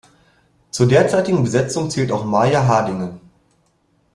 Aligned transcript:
Zur 0.71 0.87
derzeitigen 0.87 1.43
Besetzung 1.43 1.91
zählt 1.91 2.11
auch 2.11 2.25
Maya 2.25 2.65
Hardinge. 2.65 3.19